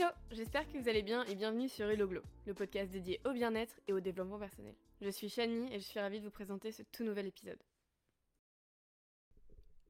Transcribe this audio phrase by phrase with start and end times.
[0.00, 3.32] Hello, j'espère que vous allez bien et bienvenue sur Hello Glow, le podcast dédié au
[3.32, 4.74] bien-être et au développement personnel.
[5.02, 7.58] Je suis Shani et je suis ravie de vous présenter ce tout nouvel épisode.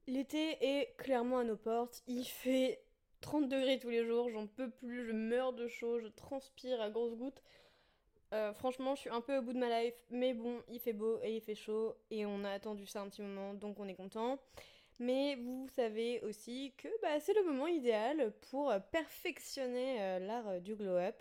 [0.08, 2.82] L'été est clairement à nos portes, il fait
[3.20, 6.90] 30 degrés tous les jours, j'en peux plus, je meurs de chaud, je transpire à
[6.90, 7.40] grosses gouttes.
[8.32, 10.92] Euh, franchement, je suis un peu au bout de ma life, mais bon, il fait
[10.92, 13.86] beau et il fait chaud et on a attendu ça un petit moment, donc on
[13.86, 14.40] est content.
[15.00, 20.60] Mais vous savez aussi que bah, c'est le moment idéal pour perfectionner euh, l'art euh,
[20.60, 21.16] du glow-up.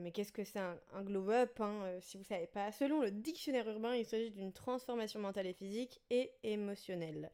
[0.00, 3.96] mais qu'est-ce que c'est un, glow-up hein, Si vous savez pas, selon le dictionnaire urbain,
[3.96, 7.30] il s'agit d'une transformation mentale et physique et émotionnelle.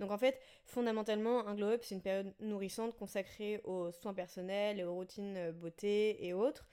[0.00, 4.84] Donc en fait, fondamentalement, un glow-up, c'est une période nourrissante consacrée aux soins personnels et
[4.84, 6.66] aux routines beauté et autres.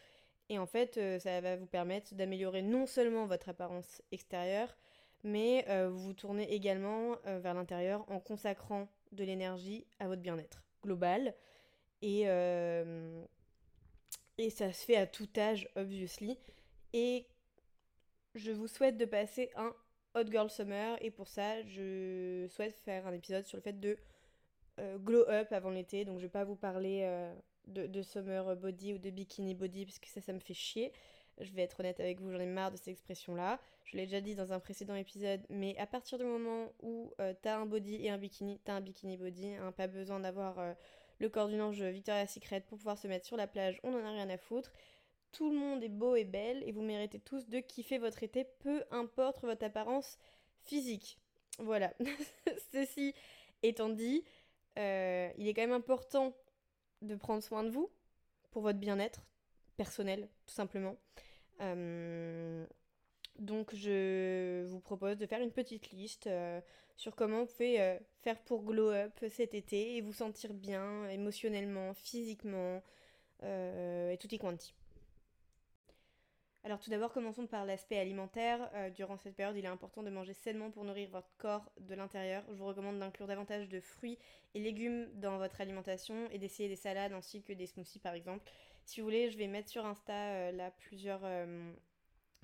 [0.50, 4.76] Et en fait, euh, ça va vous permettre d'améliorer non seulement votre apparence extérieure,
[5.26, 10.22] mais euh, vous vous tournez également euh, vers l'intérieur en consacrant de l'énergie à votre
[10.22, 11.34] bien-être global.
[12.04, 12.26] Et,
[14.38, 16.38] et ça se fait à tout âge, obviously.
[16.94, 17.26] Et
[18.36, 19.74] je vous souhaite de passer un
[20.14, 20.98] Hot Girl Summer.
[21.02, 23.98] Et pour ça, je souhaite faire un épisode sur le fait de
[24.98, 26.06] glow up avant l'été.
[26.06, 27.10] Donc je vais pas vous parler
[27.66, 30.92] de, summer body ou de bikini body, parce que ça, ça me fait chier.
[31.40, 33.60] Je vais être honnête avec vous, j'en ai marre de ces expressions-là.
[33.84, 37.34] Je l'ai déjà dit dans un précédent épisode, mais à partir du moment où euh,
[37.42, 39.56] t'as un body et un bikini, t'as un bikini body.
[39.56, 40.74] Hein, pas besoin d'avoir euh,
[41.20, 44.06] le corps d'une ange Victoria's Secret pour pouvoir se mettre sur la plage, on en
[44.06, 44.72] a rien à foutre.
[45.32, 48.46] Tout le monde est beau et belle et vous méritez tous de kiffer votre été,
[48.46, 50.18] peu importe votre apparence
[50.64, 51.20] physique.
[51.60, 51.94] Voilà.
[52.72, 53.14] Ceci
[53.62, 54.24] étant dit,
[54.80, 56.34] euh, il est quand même important
[57.02, 57.90] de prendre soin de vous
[58.52, 59.22] pour votre bien-être
[59.76, 60.96] personnel, tout simplement.
[61.62, 62.66] Euh,
[63.40, 66.60] donc je vous propose de faire une petite liste euh,
[66.96, 71.08] sur comment vous pouvez euh, faire pour glow up cet été et vous sentir bien
[71.10, 72.82] émotionnellement, physiquement
[73.44, 74.74] et tout y quanti.
[76.64, 78.72] Alors tout d'abord, commençons par l'aspect alimentaire.
[78.96, 82.44] Durant cette période, il est important de manger sainement pour nourrir votre corps de l'intérieur.
[82.50, 84.18] Je vous recommande d'inclure davantage de fruits
[84.56, 88.50] et légumes dans votre alimentation et d'essayer des salades ainsi que des smoothies par exemple.
[88.86, 91.72] Si vous voulez, je vais mettre sur Insta euh, là plusieurs euh,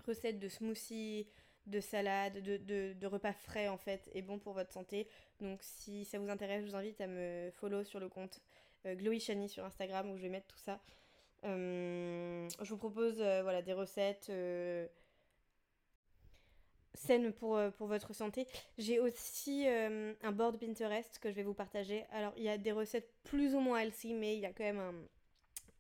[0.06, 1.28] recettes de smoothies,
[1.68, 5.08] de salades, de, repas frais en fait et bons pour votre santé.
[5.40, 8.42] Donc si ça vous intéresse, je vous invite à me follow sur le compte
[8.86, 10.82] Glowy Shani sur Instagram où je vais mettre tout ça.
[11.44, 14.88] Euh, je vous propose euh, voilà, des recettes euh,
[16.94, 18.48] saines pour, pour votre santé.
[18.78, 22.06] J'ai aussi un board Pinterest que je vais vous partager.
[22.12, 24.64] Alors, il y a des recettes plus ou moins healthy, mais il y a quand
[24.64, 24.94] même un,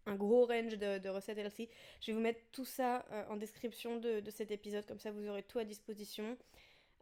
[0.07, 1.69] gros range de, recettes healthy.
[2.01, 5.27] Je vais vous mettre tout ça en description de, de, cet épisode, comme ça vous
[5.27, 6.37] aurez tout à disposition.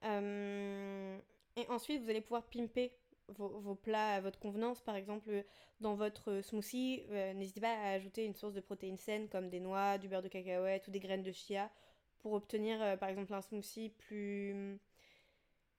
[0.04, 2.92] et ensuite, vous allez pouvoir pimper
[3.38, 4.82] vos, plats à votre convenance.
[4.82, 5.44] Par exemple,
[5.80, 9.60] dans votre smoothie, euh, n'hésitez pas à ajouter une source de protéines saines comme des
[9.60, 11.70] noix, du beurre de cacahuète ou des graines de chia
[12.20, 14.78] pour obtenir euh, par exemple un smoothie plus,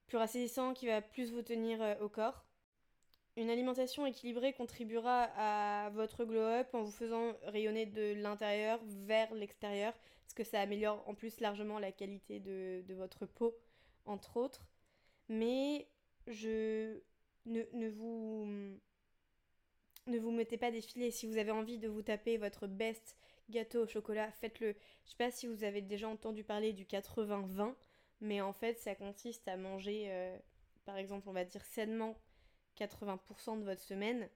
[0.07, 0.19] plus
[0.75, 2.45] qui va plus vous tenir euh, au corps.
[3.37, 9.95] Une alimentation équilibrée contribuera à votre glow-up en vous faisant rayonner de l'intérieur vers l'extérieur,
[10.23, 13.57] parce que ça améliore en plus largement la qualité de, votre peau,
[14.05, 14.67] entre autres.
[15.29, 15.87] Mais
[16.27, 16.99] je
[17.47, 18.47] ne, vous
[20.07, 21.13] ne vous mettez pas des filets.
[21.13, 23.17] Si vous avez envie de vous taper votre best
[23.49, 24.75] gâteau au chocolat, faites-le.
[25.05, 27.75] Je sais pas si vous avez déjà entendu parler du 80-20,
[28.21, 30.37] mais en fait, ça consiste à manger, euh,
[30.85, 32.17] par exemple, on va dire sainement
[32.79, 34.29] 80% de votre semaine,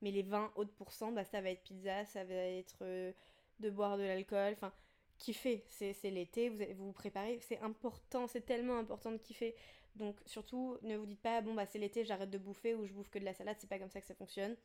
[0.00, 3.12] mais les 20 autres pourcents, bah, ça va être pizza, ça va être euh,
[3.60, 4.72] de boire de l'alcool, enfin,
[5.18, 5.64] kiffer.
[5.68, 9.54] C'est l'été, vous, vous vous préparez, c'est important, c'est tellement important de kiffer.
[9.96, 12.92] Donc surtout, ne vous dites pas, bon bah c'est l'été, j'arrête de bouffer ou je
[12.92, 14.56] bouffe que de la salade, c'est pas comme ça que ça fonctionne.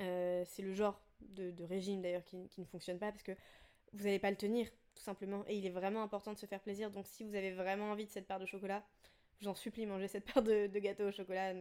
[0.00, 3.32] Euh, c'est le genre de, régime d'ailleurs qui, ne fonctionne pas parce que
[3.92, 5.44] vous n'allez pas le tenir, tout simplement.
[5.46, 6.90] Et il est vraiment important de se faire plaisir.
[6.90, 8.84] Donc si vous avez vraiment envie de cette part de chocolat,
[9.40, 11.54] je vous en supplie, mangez cette part de, gâteau au chocolat.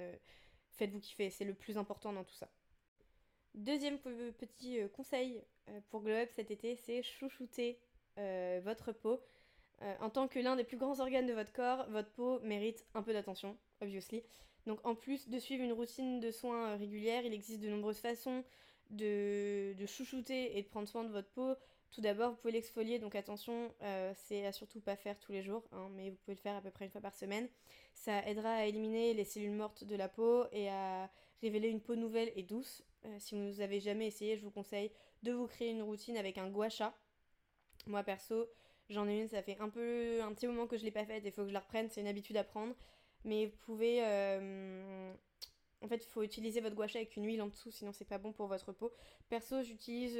[0.71, 2.49] Faites-vous kiffer, c'est le plus important dans tout ça.
[3.55, 7.79] Deuxième petit euh, conseil euh, pour Glow Up cet été, c'est chouchouter
[8.63, 9.21] votre peau.
[9.81, 12.85] Euh, en tant que l'un des plus grands organes de votre corps, votre peau mérite
[12.95, 14.23] un peu d'attention, obviously.
[14.65, 17.99] Donc en plus de suivre une routine de soins euh, régulière, il existe de nombreuses
[17.99, 18.43] façons
[18.89, 21.55] de, chouchouter et de prendre soin de votre peau.
[21.91, 25.41] Tout d'abord, vous pouvez l'exfolier, donc attention, euh, c'est à surtout pas faire tous les
[25.41, 27.47] jours, hein, mais vous pouvez le faire à peu près une fois par semaine.
[27.95, 31.09] Ça aidera à éliminer les cellules mortes de la peau et à
[31.41, 32.83] révéler une peau nouvelle et douce.
[33.17, 34.91] si vous n'avez avez jamais essayé, je vous conseille
[35.23, 36.93] de vous créer une routine avec un gua sha.
[37.87, 38.47] Moi perso,
[38.89, 41.21] J'en ai une, ça fait un peu un petit moment que je l'ai pas faite,
[41.23, 42.73] il faut que je la reprenne, c'est une habitude à prendre.
[43.23, 45.13] Mais vous pouvez euh,
[45.81, 48.05] en fait, il faut utiliser votre gua sha avec une huile en dessous, sinon c'est
[48.05, 48.91] pas bon pour votre peau.
[49.29, 50.17] Perso, j'utilise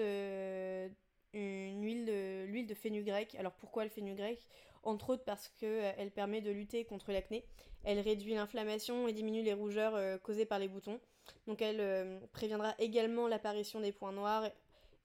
[1.34, 3.38] une huile de, l'huile de.
[3.38, 4.48] Alors pourquoi le fenugrec
[4.84, 7.46] Entre autres parce qu'elle permet de lutter contre l'acné.
[7.84, 11.00] Elle réduit l'inflammation et diminue les rougeurs causées par les boutons.
[11.48, 14.50] Donc elle préviendra également l'apparition des points noirs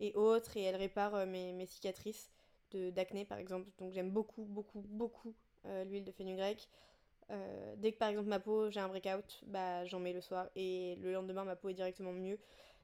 [0.00, 2.30] et autres et elle répare mes, mes cicatrices
[2.72, 3.68] d'acné par exemple.
[3.78, 5.34] Donc j'aime beaucoup, beaucoup, beaucoup
[5.84, 6.68] l'huile de fenugrec.
[7.30, 10.48] Euh, dès que par exemple ma peau, j'ai un breakout, bah, j'en mets le soir
[10.56, 12.38] et le lendemain ma peau est directement mieux.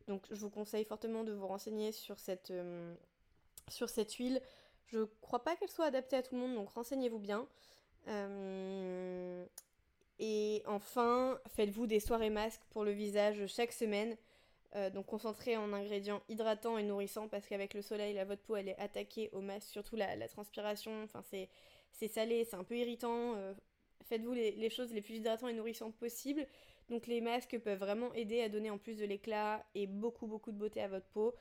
[0.09, 2.95] Donc je vous conseille fortement de vous renseigner sur cette, euh,
[3.69, 4.41] sur cette huile.
[4.87, 7.47] Je crois pas qu'elle soit adaptée à tout le monde, donc renseignez-vous bien.
[8.09, 9.45] Euh,
[10.19, 14.17] et enfin, faites-vous des soirées masques pour le visage chaque semaine.
[14.93, 18.69] donc concentrez en ingrédients hydratants et nourrissants parce qu'avec le soleil, la votre peau elle
[18.69, 21.05] est attaquée au masque, surtout la, la transpiration.
[21.05, 23.37] Enfin c'est salé, c'est un peu irritant
[24.11, 26.47] faites-vous les, choses les plus hydratantes et nourrissantes possibles.
[26.89, 30.51] Donc les masques peuvent vraiment aider à donner en plus de l'éclat et beaucoup beaucoup
[30.51, 31.35] de beauté à votre peau.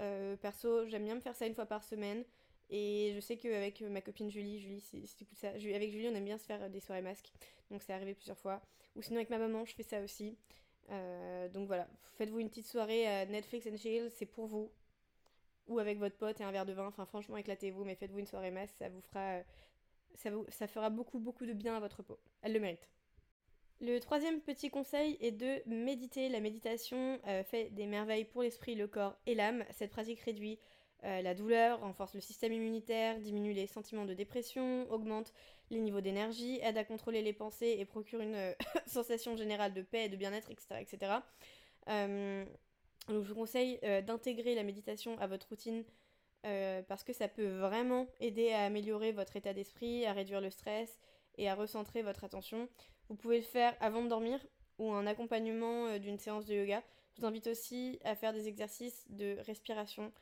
[0.00, 2.24] Euh, perso, j'aime bien me faire ça une fois par semaine.
[2.70, 5.48] Et je sais qu'avec ma copine Julie, Julie, c'est ça.
[5.48, 7.32] Avec Julie, on aime bien se faire des soirées masques.
[7.70, 8.60] Donc c'est arrivé plusieurs fois.
[8.96, 10.36] Ou sinon avec ma maman, je fais ça aussi.
[10.90, 11.86] Euh, donc voilà,
[12.16, 14.70] faites-vous une petite soirée à Netflix and chill, c'est pour vous.
[15.66, 16.86] Ou avec votre pote et un verre de vin.
[16.86, 19.42] Enfin franchement, éclatez-vous, mais faites-vous une soirée masque, ça vous fera
[20.48, 22.18] ça, fera beaucoup beaucoup de bien à votre peau.
[22.42, 22.88] Elle le mérite.
[23.80, 26.28] Le troisième petit conseil est de méditer.
[26.28, 29.64] La méditation euh, fait des merveilles pour l'esprit, le corps et l'âme.
[29.70, 30.58] Cette pratique réduit
[31.04, 35.32] euh, la douleur, renforce le système immunitaire, diminue les sentiments de dépression, augmente
[35.70, 38.52] les niveaux d'énergie, aide à contrôler les pensées et procure une euh,
[38.86, 40.80] sensation générale de paix et de bien-être, etc.
[40.80, 41.12] etc.
[41.86, 45.84] donc je vous conseille d'intégrer la méditation à votre routine
[46.42, 50.98] parce que ça peut vraiment aider à améliorer votre état d'esprit, à réduire le stress
[51.38, 52.68] et à recentrer votre attention.
[53.08, 54.38] Vous pouvez le faire avant de dormir
[54.78, 56.82] ou en accompagnement euh, d'une séance de yoga.
[57.14, 60.12] Je vous invite aussi à faire des exercices de respiration.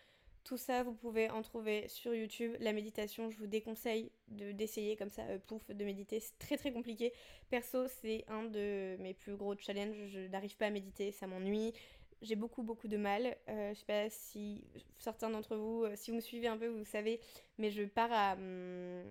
[0.44, 2.54] Tout ça, vous pouvez en trouver sur YouTube.
[2.60, 6.20] La méditation, je vous déconseille d'essayer comme ça, euh, pouf, de méditer.
[6.20, 7.12] C'est très très compliqué.
[7.50, 10.06] Perso, c'est un de mes plus gros challenges.
[10.06, 11.74] Je n'arrive pas à méditer, ça m'ennuie
[12.22, 13.36] j'ai beaucoup beaucoup de mal.
[13.48, 14.64] Euh, je sais pas si
[14.98, 17.20] certains d'entre vous, euh, si vous me suivez un peu, vous savez,
[17.58, 19.04] mais je pars à, hum,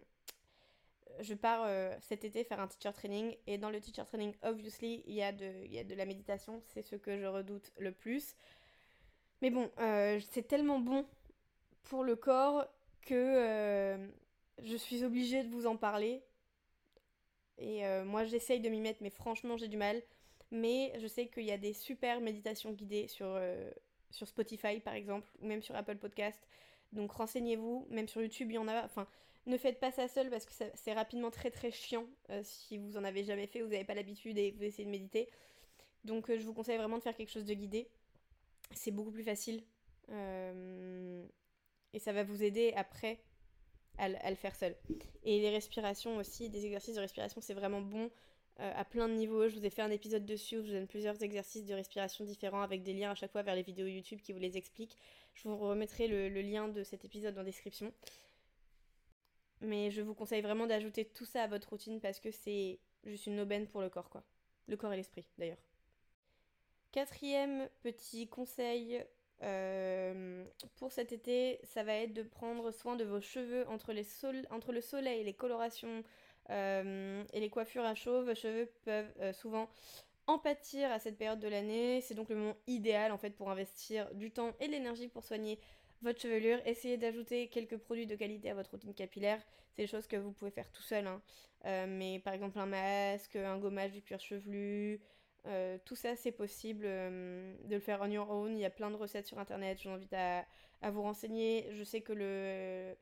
[1.19, 5.03] je pars euh, cet été faire un teacher training et dans le teacher training, obviously,
[5.07, 7.71] il y a de, il y a de la méditation, c'est ce que je redoute
[7.77, 8.35] le plus.
[9.41, 9.69] Mais bon,
[10.31, 11.06] c'est tellement bon
[11.83, 12.65] pour le corps
[13.01, 13.97] que
[14.63, 16.23] je suis obligée de vous en parler.
[17.57, 20.01] Et moi, j'essaye de m'y mettre, mais franchement, j'ai du mal.
[20.51, 23.69] Mais je sais qu'il y a des super méditations guidées sur, euh,
[24.11, 26.39] sur Spotify par exemple, ou même sur Apple Podcast.
[26.94, 28.83] Donc renseignez-vous, même sur YouTube il y en a.
[28.85, 29.07] Enfin,
[29.45, 32.97] ne faites pas ça seul parce que c'est rapidement très très chiant euh, si vous
[32.97, 35.30] en avez jamais fait, vous n'avez pas l'habitude et vous essayez de méditer.
[36.03, 37.88] Donc euh, je vous conseille vraiment de faire quelque chose de guidé.
[38.71, 39.63] C'est beaucoup plus facile.
[40.09, 43.19] et ça va vous aider après
[43.97, 44.75] à, le faire seul.
[45.24, 48.09] Et les respirations aussi, des exercices de respiration, c'est vraiment bon
[48.59, 49.47] euh, à plein de niveaux.
[49.47, 52.24] Je vous ai fait un épisode dessus où je vous donne plusieurs exercices de respiration
[52.25, 54.97] différents avec des liens à chaque fois vers les vidéos YouTube qui vous les expliquent.
[55.33, 57.92] Je vous remettrai le, lien de cet épisode en description.
[59.62, 63.28] Mais je vous conseille vraiment d'ajouter tout ça à votre routine parce que c'est juste
[63.28, 64.24] une aubaine pour le corps, quoi.
[64.68, 65.62] Le corps et l'esprit, d'ailleurs.
[66.92, 69.04] Quatrième petit conseil
[69.44, 70.45] euh,
[70.78, 75.24] pour cet été, ça va être de prendre soin de vos cheveux entre, le soleil,
[75.24, 76.04] les colorations,
[76.50, 79.68] euh, et les coiffures à chauve, cheveux peuvent euh, souvent
[80.28, 82.02] en pâtir à cette période de l'année.
[82.02, 85.24] C'est donc le moment idéal en fait pour investir du temps et de l'énergie pour
[85.24, 85.59] soigner
[86.02, 86.59] votre chevelure.
[86.66, 89.42] Essayez d'ajouter quelques produits de qualité à votre routine capillaire.
[89.71, 91.07] C'est des choses que vous pouvez faire tout seul.
[91.07, 91.21] Hein.
[91.66, 95.02] Euh, mais par exemple un masque, un gommage du cuir chevelu.
[95.85, 98.56] tout ça c'est possible de le faire on your own.
[98.56, 99.80] Il y a plein de recettes sur internet.
[99.81, 100.45] Je vous invite à,
[100.92, 101.68] vous renseigner.
[101.71, 102.95] Je sais que le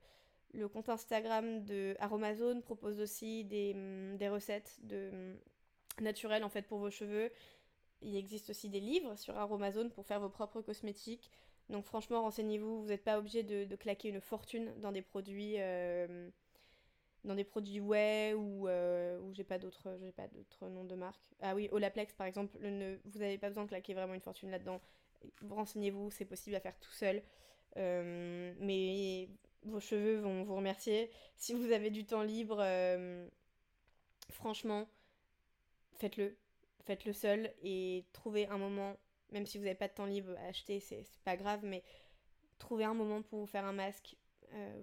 [0.54, 6.64] le compte Instagram de Aromazone propose aussi des, mm, recettes de, mm, naturelles en fait
[6.64, 7.32] pour vos cheveux.
[8.02, 11.32] Il existe aussi des livres sur Aromazone pour faire vos propres cosmétiques.
[11.70, 16.30] Donc franchement, renseignez-vous, vous n'êtes pas obligé de, claquer une fortune dans des produits euh,
[17.24, 20.96] dans des produits ouais ou, euh, ou j'ai pas d'autres j'ai pas d'autres noms de
[20.96, 21.22] marque.
[21.42, 24.52] Ah oui, Olaplex par exemple, ne, vous n'avez pas besoin de claquer vraiment une fortune
[24.52, 24.82] là-dedans.
[25.50, 27.24] Renseignez-vous, c'est possible à faire tout seul.
[27.78, 29.30] Euh, mais
[29.64, 31.10] vos cheveux vont vous remercier.
[31.38, 32.62] Si vous avez du temps libre,
[34.30, 34.88] franchement,
[35.96, 36.36] faites-le.
[36.86, 38.98] Faites-le seul et trouvez un moment,
[39.34, 41.84] même si vous n'avez pas de temps libre à acheter, c'est pas grave, mais
[42.60, 44.16] trouvez un moment pour vous faire un masque.
[44.54, 44.82] Euh,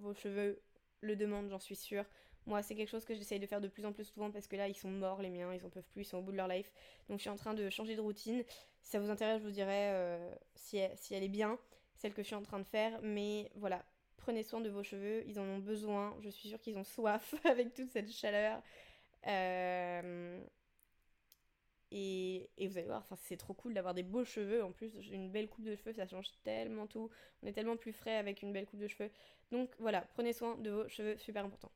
[0.00, 0.60] vos, cheveux
[1.00, 2.04] le demandent, j'en suis sûre.
[2.46, 4.56] Moi, c'est quelque chose que j'essaye de faire de plus en plus souvent parce que
[4.56, 6.36] là, ils sont morts, les miens, ils en peuvent plus, ils sont au bout de
[6.36, 6.72] leur life.
[7.08, 8.44] Donc, je suis en train de changer de routine.
[8.82, 11.58] Si ça vous intéresse, je vous dirai euh, si, si elle est bien,
[11.96, 12.98] celle que je suis en train de faire.
[13.02, 13.84] Mais voilà,
[14.16, 16.16] prenez soin de vos cheveux, ils en ont besoin.
[16.20, 18.62] Je suis sûre qu'ils ont soif avec toute cette chaleur.
[19.26, 20.40] Euh,
[21.90, 24.62] et, vous allez voir, c'est trop cool d'avoir des beaux cheveux.
[24.62, 27.10] En plus, une belle coupe de cheveux, ça change tellement tout.
[27.42, 29.10] On est tellement plus frais avec une belle coupe de cheveux.
[29.50, 31.72] Donc voilà, prenez soin de vos cheveux, super important.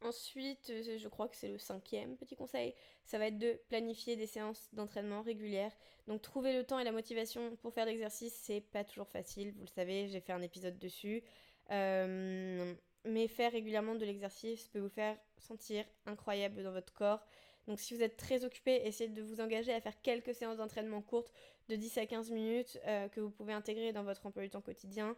[0.00, 2.74] Ensuite, euh, je crois que c'est le cinquième petit conseil,
[3.06, 5.72] ça va être de planifier des séances d'entraînement régulières.
[6.06, 9.62] Donc trouver le temps et la motivation pour faire l'exercice, c'est pas toujours facile, vous
[9.62, 11.22] le savez, j'ai fait un épisode dessus.
[11.70, 12.74] Euh,
[13.06, 17.24] mais faire régulièrement de l'exercice peut vous faire sentir incroyable dans votre corps.
[17.66, 21.00] Donc si vous êtes très occupé, essayez de vous engager à faire quelques séances d'entraînement
[21.00, 21.32] courtes
[21.68, 24.60] de 10 à 15 minutes euh, que vous pouvez intégrer dans votre emploi du temps
[24.60, 25.16] quotidien.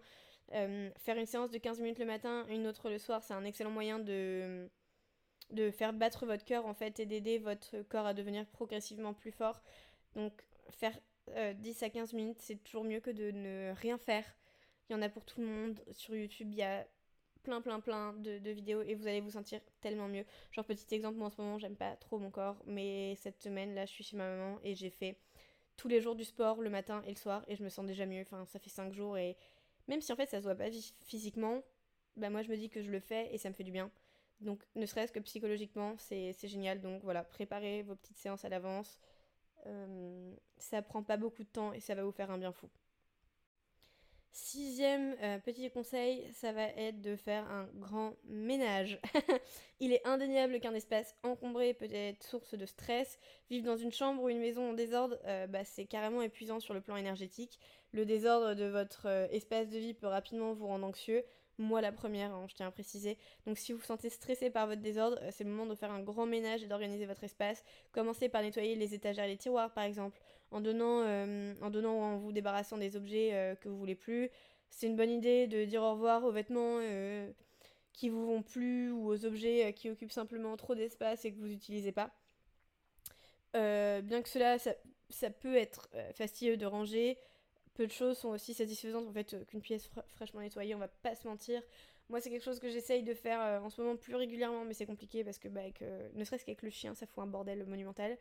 [0.53, 3.45] Euh, faire une séance de 15 minutes le matin, une autre le soir, c'est un
[3.45, 4.69] excellent moyen de,
[5.51, 9.33] de faire battre votre cœur en fait et d'aider votre corps à devenir progressivement plus
[9.33, 9.61] fort.
[10.15, 10.33] Donc
[10.71, 10.97] faire
[11.35, 11.35] 10
[11.83, 14.25] euh, à 15 minutes, c'est toujours mieux que de ne rien faire.
[14.89, 15.81] Il y en a pour tout le monde.
[15.91, 16.87] Sur YouTube, il y a
[17.47, 20.25] plein plein plein de, vidéos et vous allez vous sentir tellement mieux.
[20.51, 23.73] Genre petit exemple, moi en ce moment j'aime pas trop mon corps, mais cette semaine
[23.75, 25.17] là je suis chez ma maman et j'ai fait
[25.77, 28.05] tous les jours du sport le matin et le soir et je me sens déjà
[28.05, 28.23] mieux.
[28.23, 29.37] Enfin ça fait 5 jours et
[29.87, 30.71] même si en fait ça se voit pas
[31.05, 31.63] physiquement,
[32.17, 33.93] bah moi je me dis que je le fais et ça me fait du bien.
[34.41, 36.81] Donc ne serait-ce que psychologiquement c'est génial.
[36.81, 38.99] Donc voilà, préparez vos petites séances à l'avance.
[39.67, 42.69] Euh, ça prend pas beaucoup de temps et ça va vous faire un bien fou.
[44.39, 49.01] Sixième euh, petit conseil, ça va être de faire un grand ménage.
[49.81, 53.19] Il est indéniable qu'un espace encombré peut être source de stress.
[53.49, 56.75] Vivre dans une chambre ou une maison en désordre, euh, bah, c'est carrément épuisant sur
[56.75, 57.59] le plan énergétique.
[57.93, 61.25] Le désordre de votre euh, espace de vie peut rapidement vous rendre anxieux.
[61.57, 63.17] Moi la première, hein, je tiens à préciser.
[63.47, 66.03] Donc si vous vous sentez stressé par votre désordre, c'est le moment de faire un
[66.03, 67.65] grand ménage et d'organiser votre espace.
[67.93, 71.95] Commencez par nettoyer les étagères et les tiroirs par exemple en donnant, euh, en donnant
[71.99, 74.31] ou en vous débarrassant des objets euh, que vous voulez plus.
[74.71, 77.31] C'est une bonne idée de dire au revoir aux vêtements euh,
[77.93, 81.47] qui vous vont plus ou aux objets qui occupent simplement trop d'espace et que vous
[81.47, 82.11] n'utilisez pas.
[83.55, 87.19] bien que cela, ça, peut être fastidieux de ranger,
[87.75, 91.15] peu de choses sont aussi satisfaisantes en fait qu'une pièce fraîchement nettoyée, on va pas
[91.15, 91.63] se mentir.
[92.09, 94.87] Moi, c'est quelque chose que j'essaye de faire en ce moment plus régulièrement, mais c'est
[94.87, 95.63] compliqué parce que, bah,
[96.13, 98.19] ne serait-ce qu'avec le chien, ça fout un bordel monumental.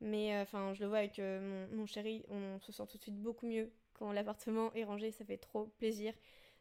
[0.00, 3.02] Mais euh, enfin, je le vois avec euh, mon, chéri, on se sent tout de
[3.02, 6.12] suite beaucoup mieux quand l'appartement est rangé, ça fait trop plaisir.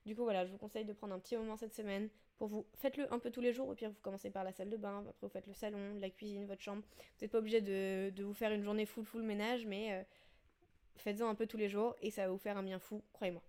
[0.06, 2.66] Du coup, voilà, je vous conseille de prendre un petit moment cette semaine pour vous.
[2.76, 5.00] Faites-le un peu tous les jours, au pire, vous commencez par la salle de bain,
[5.00, 6.84] après, vous faites le salon, la cuisine, votre chambre.
[6.84, 10.04] Vous n'êtes pas obligé de, de, vous faire une journée full, full ménage, mais euh,
[10.98, 13.42] faites-en un peu tous les jours et ça va vous faire un bien fou, croyez-moi.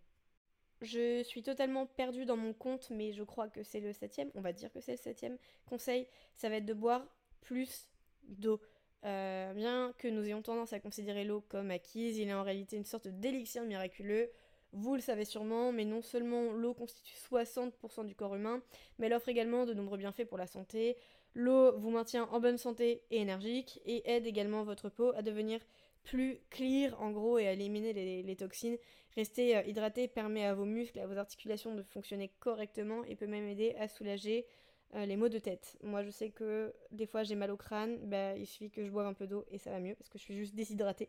[0.82, 4.40] Je suis totalement perdue dans mon compte, mais je crois que c'est le septième, on
[4.40, 7.06] va dire que c'est le septième conseil, ça va être de boire
[7.40, 7.88] plus
[8.24, 8.60] d'eau.
[9.04, 12.76] Euh, bien que nous ayons tendance à considérer l'eau comme acquise, il est en réalité
[12.76, 14.30] une sorte d'élixir miraculeux.
[14.72, 18.62] Vous le savez sûrement, mais non seulement l'eau constitue 60% du corps humain,
[18.98, 20.96] mais elle offre également de nombreux bienfaits pour la santé.
[21.34, 25.60] L'eau vous maintient en bonne santé et énergique, et aide également votre peau à devenir
[26.02, 28.78] plus clear en gros et à éliminer les, toxines.
[29.16, 33.26] Rester euh, hydraté permet à vos muscles à vos articulations de fonctionner correctement et peut
[33.26, 34.46] même aider à soulager
[34.94, 35.76] euh, les maux de tête.
[35.82, 38.90] Moi, je sais que des fois j'ai mal au crâne, bah, il suffit que je
[38.90, 41.08] boive un peu d'eau et ça va mieux parce que je suis juste déshydratée.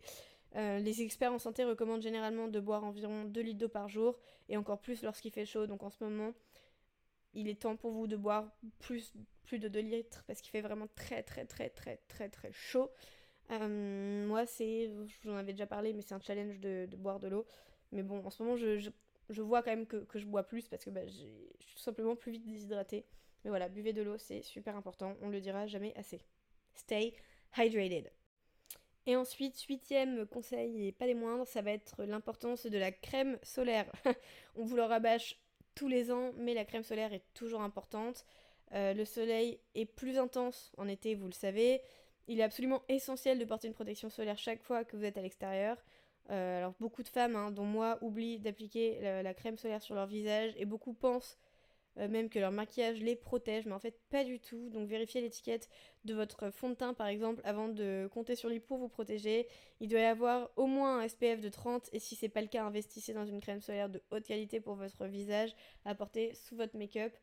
[0.56, 4.18] Euh, les experts en santé recommandent généralement de boire environ 2 litres d'eau par jour
[4.50, 5.68] et encore plus lorsqu'il fait chaud.
[5.68, 6.34] Donc en ce moment,
[7.34, 10.62] il est temps pour vous de boire plus, plus de 2 litres parce qu'il fait
[10.62, 12.90] vraiment très très très très très très chaud.
[13.52, 17.20] Euh, moi, c'est, je vous en avais déjà parlé, mais c'est un challenge de, boire
[17.20, 17.46] de l'eau.
[17.92, 20.90] Mais bon, en ce moment, je, vois quand même que, je bois plus parce que
[20.90, 23.06] bah, je suis tout simplement plus vite déshydratée.
[23.44, 26.22] Mais voilà, buvez de l'eau, c'est super important, on le dira jamais assez.
[26.76, 27.14] Stay
[27.58, 28.12] hydrated.
[29.08, 33.40] Et ensuite, huitième conseil, et pas des moindres, ça va être l'importance de la crème
[33.42, 33.90] solaire.
[34.58, 35.40] on vous le rabâche
[35.76, 38.26] tous les ans, mais la crème solaire est toujours importante.
[38.74, 41.82] Euh, le soleil est plus intense en été, vous le savez.
[42.28, 45.22] Il est absolument essentiel de porter une protection solaire chaque fois que vous êtes à
[45.22, 45.78] l'extérieur.
[46.30, 50.08] Euh, alors beaucoup de femmes, hein, dont moi, oublient d'appliquer la, crème solaire sur leur
[50.08, 51.38] visage et beaucoup pensent
[52.00, 54.70] euh, même que leur maquillage les protège, mais en fait pas du tout.
[54.70, 55.70] Donc vérifiez l'étiquette
[56.06, 59.48] de votre fond de teint par exemple avant de compter sur lui pour vous protéger.
[59.80, 62.48] Il doit y avoir au moins un SPF de 30 et si c'est pas le
[62.48, 66.56] cas, investissez dans une crème solaire de haute qualité pour votre visage à porter sous
[66.56, 67.14] votre make-up.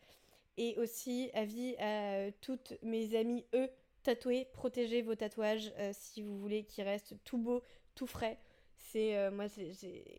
[0.56, 3.68] Et aussi, avis à toutes mes amies, eux,
[4.04, 7.62] tatoués, protégez vos tatouages euh, si vous voulez qu'ils restent tout beaux,
[7.94, 8.38] tout frais.
[8.76, 9.72] C'est euh, moi, c'est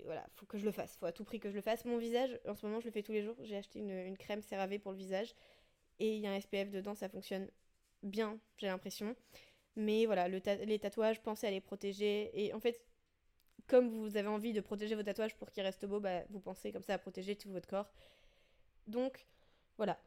[0.05, 1.85] voilà, faut que je le fasse, faut à tout prix que je le fasse.
[1.85, 3.35] Mon visage, en ce moment, je le fais tous les jours.
[3.41, 5.35] J'ai acheté une, crème CeraVe pour le visage
[5.99, 7.47] et il y a un SPF dedans, ça fonctionne
[8.03, 9.15] bien, j'ai l'impression.
[9.75, 12.31] Mais voilà, les tatouages, pensez à les protéger.
[12.33, 12.81] Et en fait,
[13.67, 16.71] comme vous avez envie de protéger vos tatouages pour qu'ils restent beaux, bah, vous pensez
[16.71, 17.91] comme ça à protéger tout votre corps.
[18.87, 19.25] Donc,
[19.77, 19.99] voilà.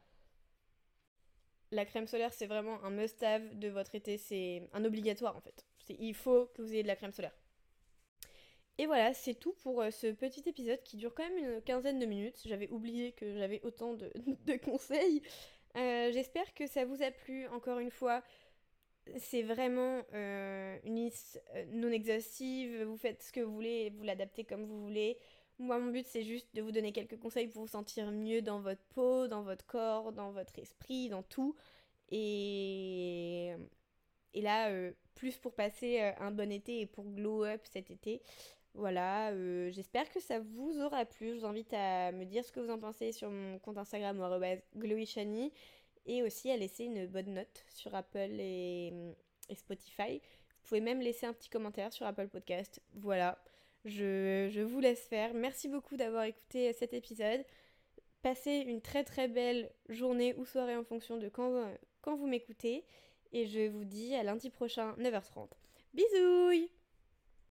[1.71, 4.17] La crème solaire, c'est vraiment un must-have de votre été.
[4.17, 5.65] C'est un obligatoire en fait.
[5.89, 7.35] Il faut que vous ayez de la crème solaire.
[8.79, 11.99] Et voilà, c'est tout pour euh, ce petit épisode qui dure quand même une quinzaine
[11.99, 12.39] de minutes.
[12.45, 14.09] J'avais oublié que j'avais autant de,
[14.63, 15.21] conseils.
[15.75, 17.45] Euh, j'espère que ça vous a plu.
[17.47, 18.23] Encore une fois,
[19.17, 21.41] c'est vraiment euh, une liste
[21.73, 22.83] non exhaustive.
[22.83, 25.17] Vous faites ce que vous voulez, vous l'adaptez comme vous voulez.
[25.57, 28.61] Moi, mon but, c'est juste de vous donner quelques conseils pour vous sentir mieux dans
[28.61, 31.53] votre peau, dans votre corps, dans votre esprit, dans tout.
[32.11, 33.51] Et,
[34.33, 34.71] et là,
[35.15, 38.21] plus pour passer un bon été et pour glow up cet été.
[38.75, 41.33] Voilà, euh, j'espère que ça vous aura plu.
[41.33, 44.17] Je vous invite à me dire ce que vous en pensez sur mon compte Instagram
[44.77, 45.51] glowyshani
[46.05, 48.93] et aussi à laisser une bonne note sur Apple et,
[49.53, 50.19] Spotify.
[50.19, 52.81] Vous pouvez même laisser un petit commentaire sur Apple Podcast.
[52.93, 53.41] Voilà,
[53.85, 55.33] je, vous laisse faire.
[55.33, 57.43] Merci beaucoup d'avoir écouté cet épisode.
[58.21, 61.65] Passez une très très belle journée ou soirée en fonction de quand,
[62.01, 62.85] quand vous m'écoutez.
[63.31, 65.49] Et je vous dis à lundi prochain, 9h30.
[65.93, 66.69] Bisous